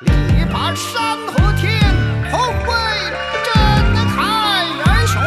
[0.00, 0.07] 力
[0.51, 1.79] 拔山河天，
[2.31, 2.73] 宏伟
[3.45, 3.53] 震
[4.07, 5.19] 撼人说。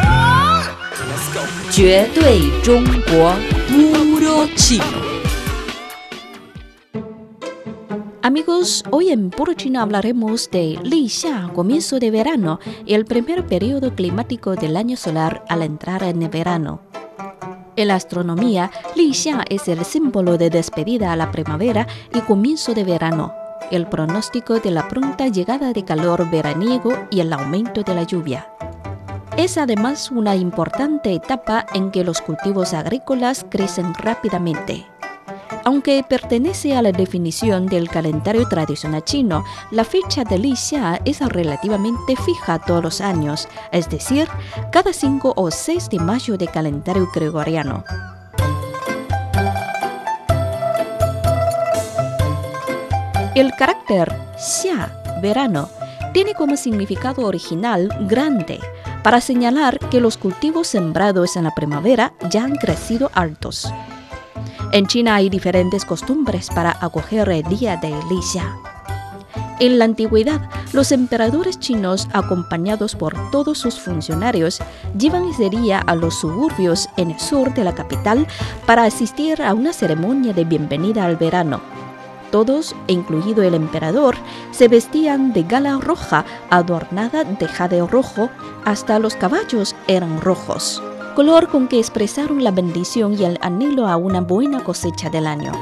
[1.71, 3.35] 绝对中国
[3.69, 5.05] Puro Chino.
[8.21, 13.45] Amigos, hoy en Puro Chino hablaremos de Li Xia, comienzo de verano, y el primer
[13.45, 16.81] periodo climático del año solar al entrar en el verano.
[17.75, 22.73] En la astronomía, Li Xia es el símbolo de despedida a la primavera y comienzo
[22.73, 23.31] de verano,
[23.71, 28.47] el pronóstico de la pronta llegada de calor veraniego y el aumento de la lluvia.
[29.37, 34.85] Es además una importante etapa en que los cultivos agrícolas crecen rápidamente.
[35.65, 41.19] Aunque pertenece a la definición del calendario tradicional chino, la fecha de Li Xia es
[41.19, 44.27] relativamente fija todos los años, es decir,
[44.71, 47.83] cada 5 o 6 de mayo del calendario gregoriano.
[53.35, 55.67] El carácter xia, verano,
[56.13, 58.61] tiene como significado original grande,
[59.03, 63.69] para señalar que los cultivos sembrados en la primavera ya han crecido altos.
[64.71, 68.55] En China hay diferentes costumbres para acoger el día de Xia.
[69.59, 74.61] En la antigüedad, los emperadores chinos, acompañados por todos sus funcionarios,
[74.97, 78.27] llevan ese día a los suburbios en el sur de la capital
[78.65, 81.84] para asistir a una ceremonia de bienvenida al verano
[82.35, 84.17] todos, incluido el emperador,
[84.51, 88.29] se vestían de gala roja adornada de jade rojo,
[88.65, 90.83] hasta los caballos eran rojos,
[91.15, 95.53] color con que expresaron la bendición y el anhelo a una buena cosecha del año.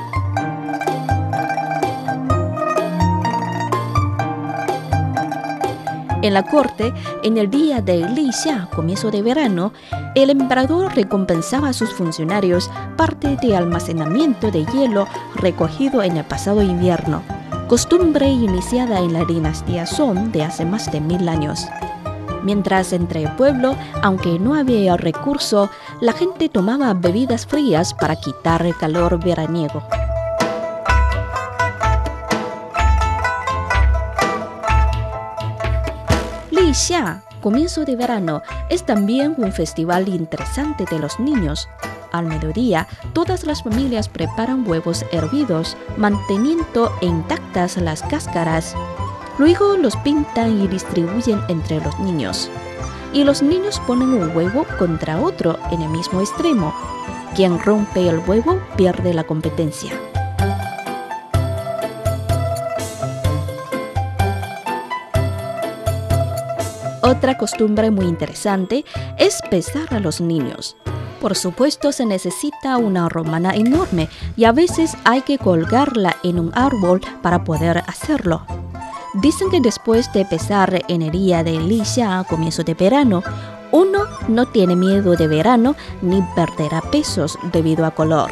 [6.23, 9.73] En la corte, en el día de Li Xia, comienzo de verano,
[10.15, 16.61] el emperador recompensaba a sus funcionarios parte de almacenamiento de hielo recogido en el pasado
[16.61, 17.23] invierno,
[17.67, 21.67] costumbre iniciada en la dinastía Song de hace más de mil años.
[22.41, 28.65] Mientras entre el pueblo, aunque no había recurso, la gente tomaba bebidas frías para quitar
[28.65, 29.83] el calor veraniego.
[36.73, 41.69] Xia, comienzo de verano, es también un festival interesante de los niños.
[42.11, 48.75] Al mediodía, todas las familias preparan huevos hervidos, manteniendo intactas las cáscaras.
[49.37, 52.49] Luego los pintan y distribuyen entre los niños.
[53.13, 56.73] Y los niños ponen un huevo contra otro en el mismo extremo.
[57.35, 59.91] Quien rompe el huevo pierde la competencia.
[67.03, 68.85] Otra costumbre muy interesante
[69.17, 70.77] es pesar a los niños.
[71.19, 76.51] Por supuesto se necesita una romana enorme y a veces hay que colgarla en un
[76.55, 78.45] árbol para poder hacerlo.
[79.15, 83.21] Dicen que después de pesar en el día de Elisha a comienzo de verano,
[83.73, 88.31] uno no tiene miedo de verano ni perderá pesos debido a color.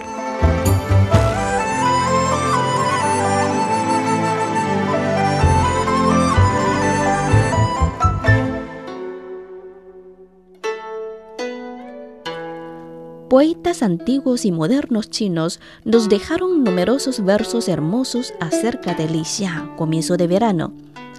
[13.41, 20.17] poetas antiguos y modernos chinos nos dejaron numerosos versos hermosos acerca de Li Xia, comienzo
[20.17, 20.73] de verano.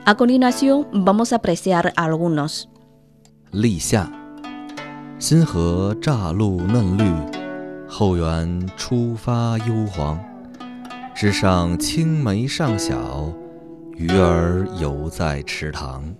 [0.05, 2.69] A continuación vamos a apreciar algunos.
[3.51, 4.09] Li Xia,
[5.19, 7.03] 新荷乍露嫩绿，
[7.87, 10.19] 后园初发幽黄。
[11.15, 13.33] 枝上青梅尚小，
[13.95, 16.15] 鱼儿犹在池塘。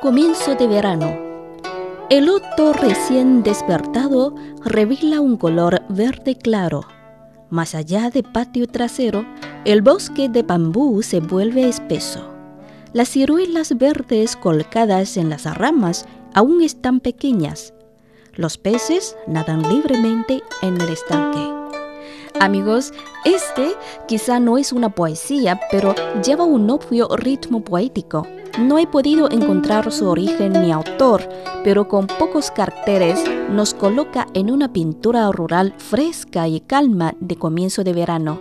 [0.00, 1.23] Comienzo de verano.
[2.11, 6.81] El loto recién despertado revela un color verde claro.
[7.49, 9.25] Más allá del patio trasero,
[9.65, 12.29] el bosque de bambú se vuelve espeso.
[12.93, 16.05] Las ciruelas verdes colgadas en las ramas
[16.35, 17.73] aún están pequeñas.
[18.35, 21.39] Los peces nadan libremente en el estanque.
[22.39, 23.71] Amigos, este
[24.07, 28.27] quizá no es una poesía, pero lleva un obvio ritmo poético
[28.59, 31.27] no he podido encontrar su origen ni autor,
[31.63, 37.83] pero con pocos caracteres nos coloca en una pintura rural fresca y calma de comienzo
[37.83, 38.39] de verano.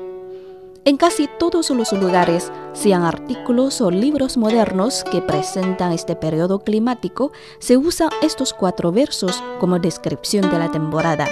[0.86, 7.32] En casi todos los lugares, sean artículos o libros modernos que presentan este periodo climático,
[7.58, 11.26] se usan estos cuatro versos como descripción de la temporada.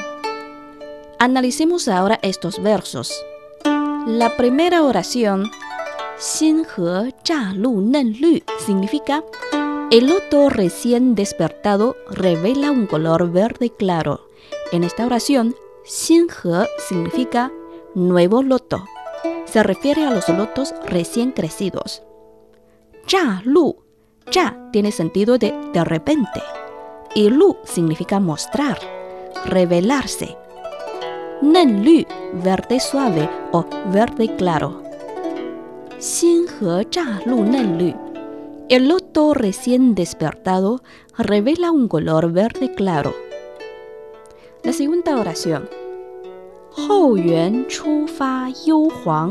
[1.19, 3.13] Analicemos ahora estos versos.
[4.07, 5.51] La primera oración
[8.65, 9.25] significa
[9.91, 14.29] el loto recién despertado revela un color verde claro.
[14.71, 17.51] En esta oración, Xinhe significa
[17.97, 18.85] nuevo loto.
[19.47, 22.05] Se refiere a los lotos recién crecidos.
[23.11, 23.83] Zha lu.
[24.31, 26.41] Zha tiene sentido de de repente.
[27.17, 28.79] Y lu significa mostrar,
[29.45, 30.37] revelarse.
[31.43, 32.07] Nen lu,
[32.45, 34.82] verde suave o verde claro.
[36.03, 37.95] Nen lu.
[38.69, 40.83] El loto recién despertado
[41.17, 43.15] revela un color verde claro.
[44.65, 45.69] La segunda oración.
[46.77, 49.31] Hou yuan chu fa yu huang.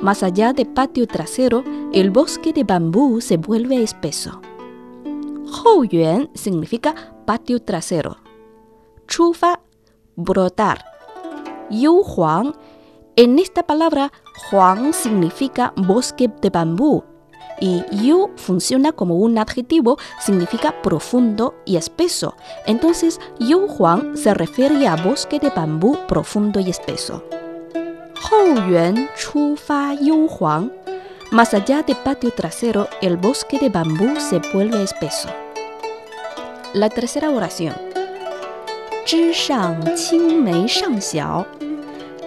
[0.00, 1.62] Más allá de patio trasero,
[1.92, 4.40] el bosque de bambú se vuelve espeso.
[5.04, 6.96] Hou yuan significa
[7.26, 8.16] patio trasero.
[9.06, 9.60] Chu fa,
[10.16, 10.84] brotar.
[11.70, 12.56] Yu huang.
[13.14, 14.10] En esta palabra,
[14.50, 17.04] huang significa bosque de bambú
[17.60, 22.34] y yu funciona como un adjetivo, significa profundo y espeso.
[22.66, 27.22] Entonces, yu huang se refiere a bosque de bambú profundo y espeso.
[28.30, 30.72] Hou yuan chu fa yu huang.
[31.30, 35.28] Más allá de patio trasero, el bosque de bambú se vuelve espeso.
[36.74, 37.74] La tercera oración.
[39.06, 39.32] Zhi
[39.96, 41.46] qing mei shang xiao.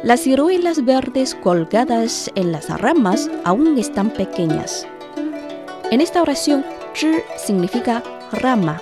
[0.05, 4.85] Las ciruelas verdes colgadas en las ramas aún están pequeñas.
[5.89, 6.63] En esta oración,
[6.93, 8.79] zhi significa rama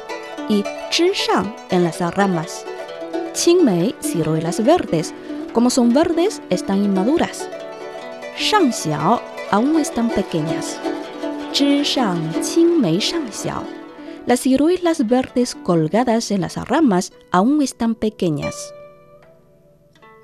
[0.49, 2.65] y zhi shang en las ramas.
[3.33, 5.13] Qingmei, ciruelas verdes,
[5.53, 7.47] como son verdes, están inmaduras.
[8.37, 10.77] Shang xiao, aún están pequeñas.
[11.53, 13.63] Zhi shang qingmei shang xiao.
[14.25, 18.73] Las ciruelas verdes colgadas en las ramas aún están pequeñas.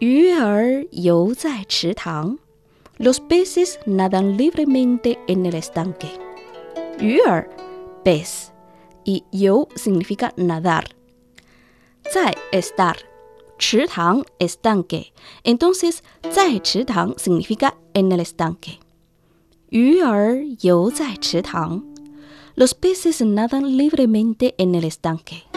[0.01, 2.39] Yu er you zai chi tang.
[2.99, 6.07] Los peces nadan libremente en el estanque.
[8.05, 8.53] Pez.
[9.03, 10.85] Y you significa nadar.
[12.13, 12.95] Zai, estar.
[13.57, 15.11] Chi tang, estanque.
[15.43, 16.01] Entonces,
[16.31, 18.79] zai chi tang significa en el estanque.
[19.69, 21.83] Yu er you zai chi tang.
[22.55, 25.48] Los peces nadan libremente en el estanque.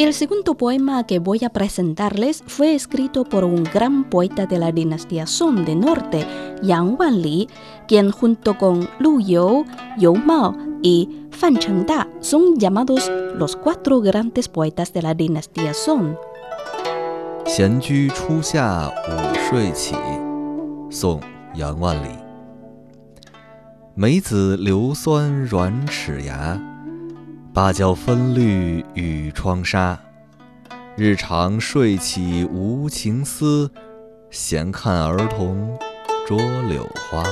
[0.00, 4.70] El segundo poema que voy a presentarles fue escrito por un gran poeta de la
[4.70, 6.26] dinastía Song de Norte,
[6.62, 7.48] Yang Wanli,
[7.88, 9.64] quien junto con Lu You,
[9.98, 16.16] You Mao y Fan Chengda son llamados los cuatro grandes poetas de la dinastía Song.
[17.46, 19.94] 闲居初夏午睡起，
[20.90, 21.20] 宋·
[21.54, 22.08] 杨万里。
[23.94, 26.60] 梅子硫酸软齿牙，
[27.53, 29.99] 芭蕉分绿与窗纱。
[30.95, 33.69] 日长睡起无情思，
[34.29, 35.77] 闲看儿童
[36.25, 36.37] 捉
[36.69, 37.25] 柳花。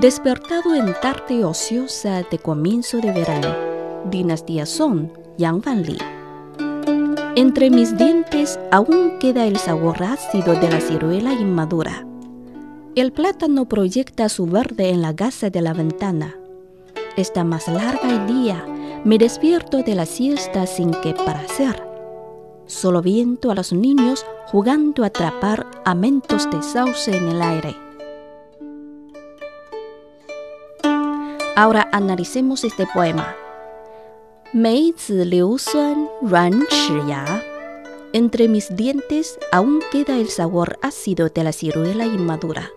[0.00, 3.54] Despertado en tarde ociosa de comienzo de verano,
[4.10, 5.08] dinastía Song,
[5.38, 5.98] Yang Wanli.
[7.34, 12.06] Entre mis dientes aún queda el sabor ácido de la ciruela inmadura.
[12.94, 16.34] El plátano proyecta su verde en la gasa de la ventana.
[17.16, 18.64] Está más larga el día,
[19.04, 21.86] me despierto de la siesta sin que hacer.
[22.64, 27.76] Solo viento a los niños jugando a atrapar amentos de sauce en el aire.
[31.54, 33.36] Ahora analicemos este poema.
[34.54, 37.44] Mei zi liu suan ruan chi ya.
[38.14, 42.70] Entre mis dientes aún queda el sabor ácido de la ciruela inmadura.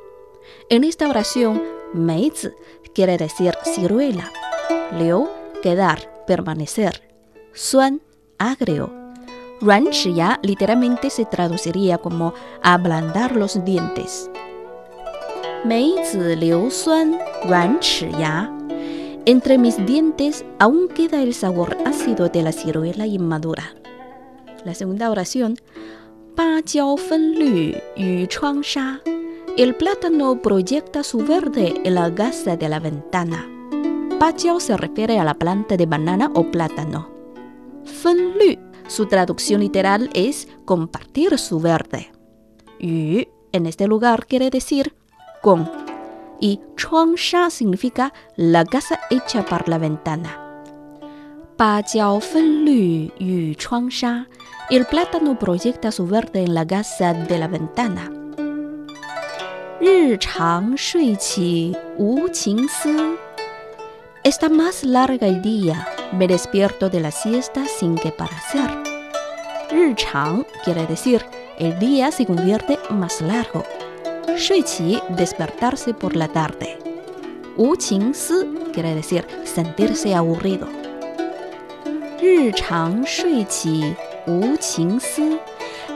[0.69, 1.61] En esta oración,
[1.93, 2.31] mei
[2.95, 4.31] quiere decir ciruela.
[4.97, 5.27] Liu,
[5.61, 7.03] quedar, permanecer.
[7.53, 8.01] Suan,
[8.39, 8.89] agrio.
[9.91, 12.33] Chi ya literalmente se traduciría como
[12.63, 14.29] ablandar los dientes.
[15.63, 17.17] Mei zi liu suan
[17.79, 18.51] chi ya.
[19.25, 23.75] Entre mis dientes aún queda el sabor ácido de la ciruela inmadura.
[24.63, 25.57] La segunda oración.
[26.35, 29.01] Pa jiao fen lü yu chuang sha.
[29.57, 33.49] El plátano proyecta su verde en la gasa de la ventana.
[34.19, 37.09] Pa jiao se refiere a la planta de banana o plátano.
[37.85, 42.11] Fen lü, su traducción literal es compartir su verde.
[42.81, 44.93] Yu, en este lugar quiere decir
[45.41, 45.71] con
[46.41, 50.61] y chuang sha significa la casa hecha por la ventana.
[51.55, 54.27] Pa jiao fen lü yu chuang sha.
[54.69, 58.24] El plátano proyecta su verde en la gasa de la ventana.
[59.80, 62.96] Ri chang shui qi wu qing si.
[64.22, 65.86] Está más larga el día.
[66.12, 68.70] Me despierto de la siesta sin que para hacer.
[69.70, 71.24] Ri chang quiere decir
[71.58, 73.64] el día se convierte más largo.
[74.36, 76.78] Shui qi, despertarse por la tarde.
[77.56, 78.38] Wu qing si
[78.72, 80.68] quiere decir sentirse aburrido.
[82.22, 85.38] 日常睡起无情思.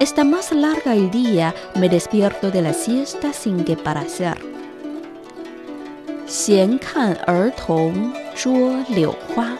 [0.00, 4.36] Está más larga el día, me despierto de la siesta sin que para hacer.
[6.26, 9.58] 闲看儿童捉柳花.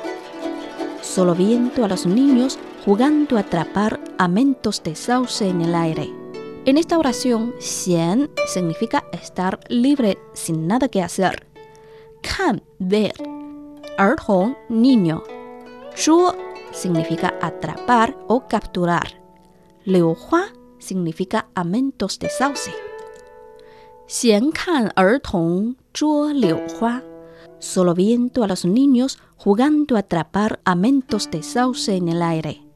[1.03, 6.11] Solo viendo a los niños jugando a atrapar amentos de sauce en el aire.
[6.65, 11.47] En esta oración, xian significa estar libre sin nada que hacer.
[12.23, 13.13] Kan, ver.
[13.99, 15.23] 儿童, niño.
[15.95, 16.35] 捉
[16.73, 19.18] significa atrapar o capturar.
[19.90, 22.72] Liuhua significa amentos de sauce.
[27.58, 32.69] Solo viendo a los niños jugando a atrapar amentos de sauce en el aire.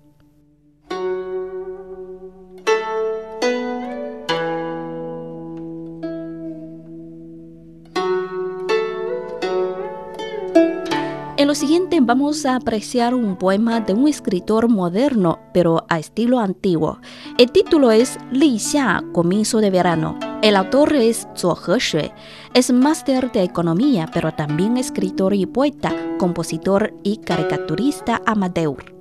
[11.43, 16.39] En lo siguiente vamos a apreciar un poema de un escritor moderno, pero a estilo
[16.39, 16.99] antiguo.
[17.37, 20.17] El título es Li Xia, comienzo de verano.
[20.41, 22.13] El autor es Zuo Shui.
[22.53, 28.95] Es máster de economía, pero también escritor y poeta, compositor y caricaturista amateur.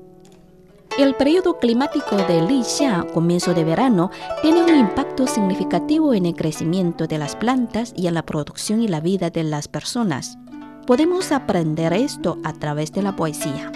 [0.98, 4.10] El periodo climático de Li Xia, comienzo de verano,
[4.42, 8.88] tiene un impacto significativo en el crecimiento de las plantas y en la producción y
[8.88, 10.38] la vida de las personas.
[10.86, 13.70] Podemos aprender esto a través de la poesía.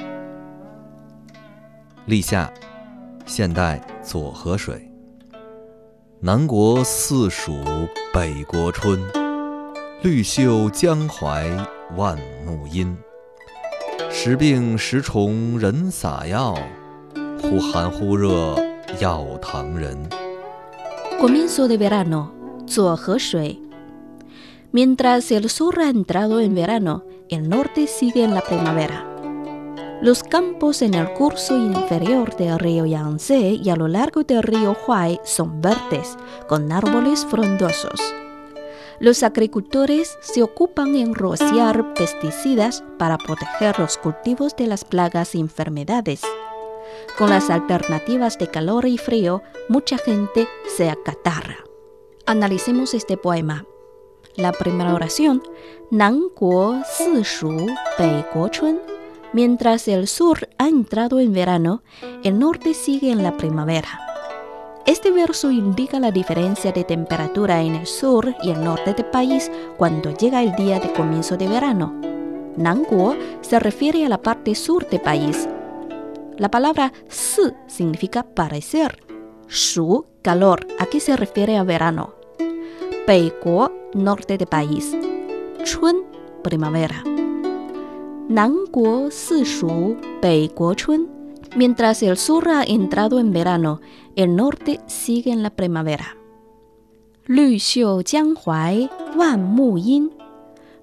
[2.06, 2.50] 立夏，
[3.24, 4.90] 现代左河水。
[6.20, 7.52] 南国四暑
[8.12, 9.00] 北国春，
[10.02, 11.48] 绿袖江淮
[11.96, 12.96] 万木阴。
[14.10, 16.58] 时病时虫人撒药，
[17.40, 18.56] 忽寒忽热
[18.98, 19.96] 药堂人。
[21.20, 22.30] Comienzo de verano,
[22.66, 23.65] Shui.
[24.72, 29.06] Mientras el sur ha entrado en verano, el norte sigue en la primavera.
[30.02, 34.76] Los campos en el curso inferior del río Yangtze y a lo largo del río
[34.86, 36.18] Huai son verdes,
[36.48, 38.00] con árboles frondosos.
[39.00, 45.40] Los agricultores se ocupan en rociar pesticidas para proteger los cultivos de las plagas y
[45.40, 46.22] enfermedades.
[47.16, 50.46] Con las alternativas de calor y frío, mucha gente
[50.76, 51.56] se acatarra.
[52.26, 53.64] Analicemos este poema.
[54.36, 55.42] La primera oración,
[55.90, 58.78] Nan Guo Si Shu Bei Guo Chun.
[59.32, 61.82] Mientras el sur ha entrado en verano,
[62.22, 63.88] el norte sigue en la primavera.
[64.84, 69.50] Este verso indica la diferencia de temperatura en el sur y el norte del país
[69.78, 71.94] cuando llega el día de comienzo de verano.
[72.56, 75.48] Nanguo se refiere a la parte sur del país.
[76.36, 79.02] La palabra si significa parecer.
[79.48, 82.15] Shu, calor, aquí se refiere a verano.
[83.06, 84.96] Beiguo, norte del país.
[85.62, 86.02] Chun.
[91.54, 93.80] Mientras el sur ha entrado en verano,
[94.16, 96.16] el norte sigue en la primavera.
[97.26, 100.10] Lü Xiu Jianghuai Wan Mu Yin.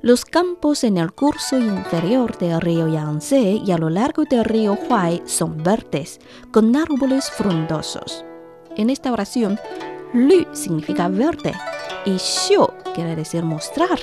[0.01, 4.77] Los campos en el curso inferior del río Yangtze y a lo largo del río
[4.89, 8.23] Huai son verdes, con árboles frondosos.
[8.77, 9.59] En esta oración,
[10.13, 11.53] Lü significa verde
[12.05, 13.99] y xiu quiere decir mostrar.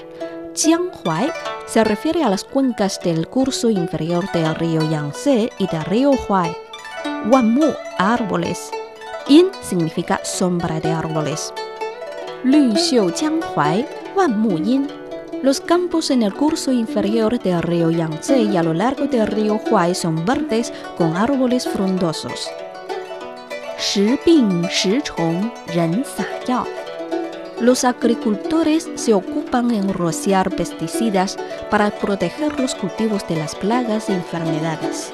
[0.54, 1.33] Jianghuai
[1.66, 6.57] se refiere a las cuencas del curso inferior del río Yangtze y del río Huai.
[7.30, 8.71] Wanmu, árboles.
[9.28, 11.52] Yin significa sombra de árboles.
[12.42, 14.88] Lü Xiu Jianghuai, Wanmu Yin.
[15.42, 19.61] Los campos en el curso inferior del río Yangtze y a lo largo del río
[19.71, 22.50] Huai son verdes con árboles frondosos.
[23.78, 26.80] Shi Bing Shi Chong Ren Sa Yao
[27.61, 31.37] los agricultores se ocupan en rociar pesticidas
[31.71, 35.12] para proteger los cultivos de las plagas e enfermedades.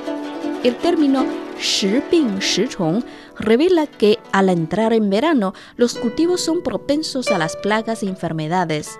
[0.62, 1.26] El término
[1.58, 3.04] Shibing Shichong
[3.38, 8.98] revela que al entrar en verano los cultivos son propensos a las plagas e enfermedades.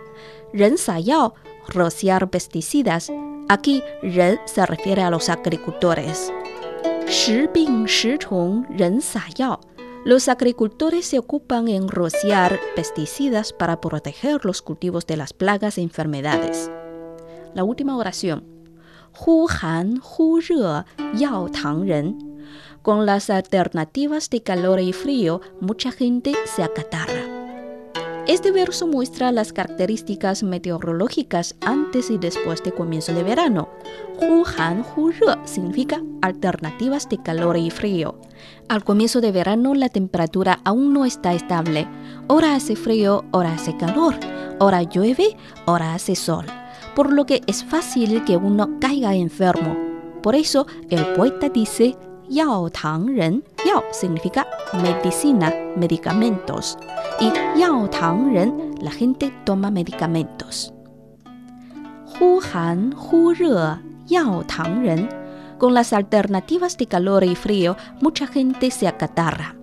[0.53, 1.35] Ren Sayao,
[1.69, 3.13] rociar pesticidas.
[3.49, 6.33] Aquí Ren se refiere a los agricultores.
[7.07, 9.61] Shibing Shichong Ren Sayao
[10.07, 15.81] los agricultores se ocupan en rociar pesticidas para proteger los cultivos de las plagas e
[15.81, 16.71] enfermedades.
[17.55, 18.45] La última oración.
[19.19, 20.85] Hu han hu re
[21.19, 22.17] yao tang ren.
[22.83, 27.26] Con las alternativas de calor y frío, mucha gente se acatarra.
[28.27, 33.69] Este verso muestra las características meteorológicas antes y después de comienzo de verano.
[34.21, 38.19] Hu han hu re significa alternativas de calor y frío.
[38.69, 41.87] Al comienzo de verano la temperatura aún no está estable.
[42.27, 44.17] Ora hace frío, ora hace calor.
[44.59, 46.47] Ora llueve, ora hace sol.
[46.97, 49.77] Por lo que es fácil que uno caiga enfermo.
[50.21, 51.97] Por eso el poeta dice
[52.29, 53.43] Yao Tang Ren.
[53.67, 56.79] Yao significa medicina, medicamentos.
[57.21, 60.73] Y Yao Tang Ren, la gente toma medicamentos.
[62.19, 65.09] Hu Han, Hu Re, Yao Tang Ren.
[65.59, 69.56] Con las alternativas de calor y frío, mucha gente se acatarra.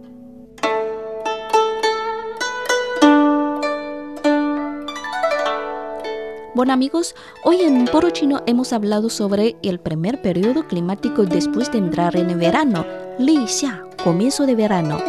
[6.56, 11.80] Bueno amigos, hoy en Poro Chino hemos hablado sobre el primer periodo climático después de
[11.80, 12.86] entrar en el verano,
[13.18, 15.00] Li Xia, comienzo de verano.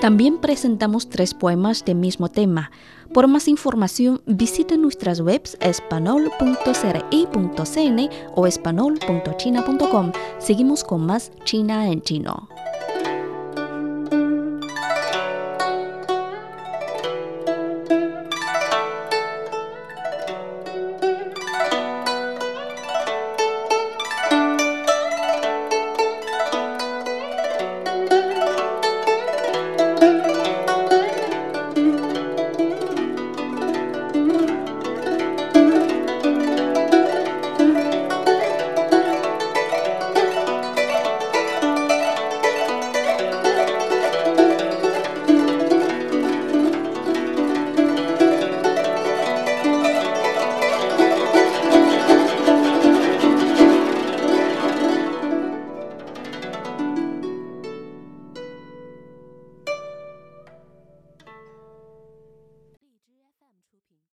[0.00, 2.72] También presentamos tres poemas del mismo tema.
[3.12, 10.12] Por más información, visite nuestras webs espanol.cri.cn o espanol.china.com.
[10.40, 12.48] Seguimos con más China en chino.